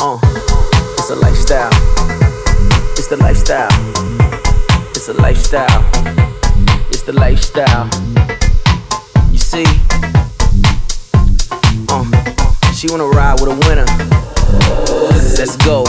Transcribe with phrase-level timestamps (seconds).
[0.00, 0.16] Uh,
[0.96, 1.70] it's a lifestyle.
[2.96, 3.68] It's the lifestyle.
[4.90, 5.84] It's a lifestyle.
[6.90, 7.88] It's the lifestyle.
[9.32, 9.64] You see?
[11.88, 13.86] Uh, she wanna ride with a winner.
[15.36, 15.84] Let's go.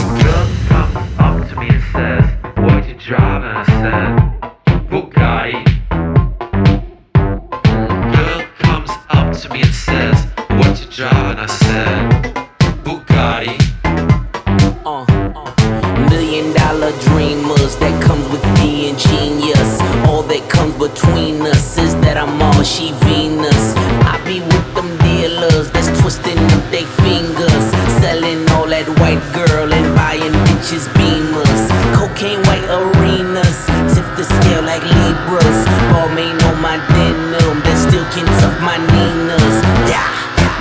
[16.30, 19.82] Million dollar dreamers that comes with being genius.
[20.05, 23.74] All that comes between us is that I'm all she Venus.
[24.05, 27.66] I be with them dealers that's twisting up their fingers,
[27.98, 31.66] selling all that white girl and buying bitches beamers.
[31.98, 35.60] Cocaine white arenas, tip the scale like Libras.
[35.90, 39.55] Balmain on my denim that still can tuck my Ninas.
[39.90, 40.05] Yeah,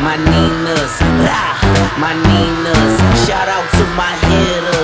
[0.01, 0.97] my Ninas.
[1.29, 1.61] Ah,
[2.01, 2.95] my Ninas.
[3.29, 4.78] Shout out to my hitters.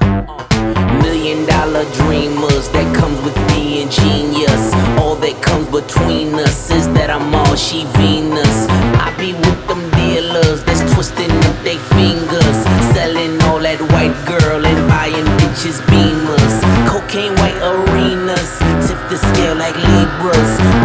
[1.03, 4.75] million dollar dreamers that comes with being genius.
[4.99, 8.67] All that comes between us is that I'm all she Venus.
[8.99, 12.59] I be with them dealers that's twisting up their fingers,
[12.95, 16.57] selling all that white girl and buying bitches beamers.
[16.91, 20.76] Cocaine white arenas, tip the scale like Libras.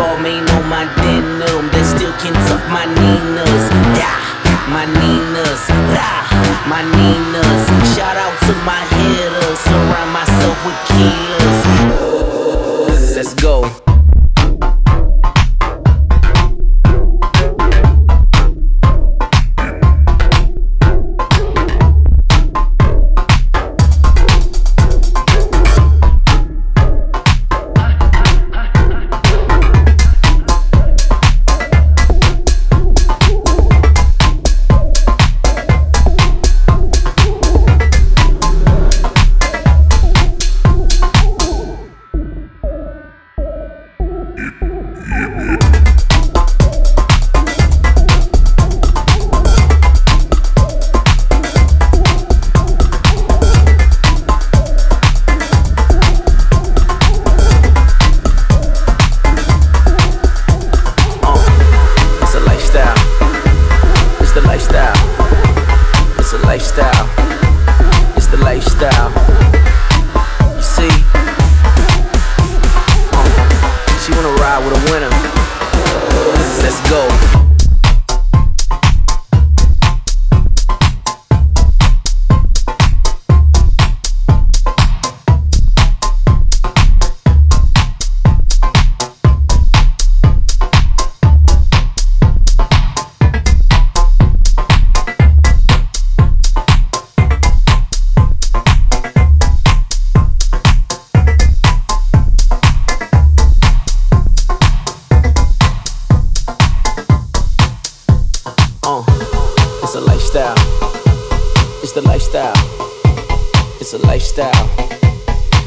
[113.81, 114.69] It's a lifestyle.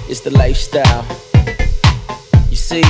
[0.09, 1.05] It's the lifestyle.
[2.49, 2.85] You see?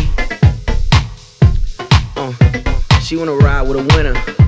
[2.14, 4.43] Uh, she wanna ride with a winner.